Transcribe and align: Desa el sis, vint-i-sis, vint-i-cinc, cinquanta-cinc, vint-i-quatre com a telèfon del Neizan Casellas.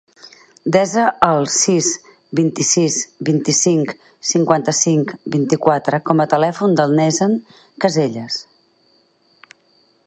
Desa 0.75 1.01
el 1.25 1.43
sis, 1.55 1.89
vint-i-sis, 2.39 2.97
vint-i-cinc, 3.29 3.93
cinquanta-cinc, 4.31 5.15
vint-i-quatre 5.37 6.01
com 6.09 6.25
a 6.25 6.29
telèfon 6.35 6.75
del 6.81 6.99
Neizan 7.03 7.39
Casellas. 7.85 8.41